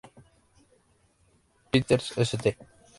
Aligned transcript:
Peter's, 1.71 2.07
St. 2.17 2.57